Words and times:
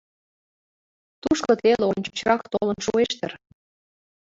Тушко 1.21 1.51
теле 1.61 1.85
ончычрак 1.91 2.41
толын 2.51 2.77
шуэш 2.85 3.11
дыр. 3.19 3.33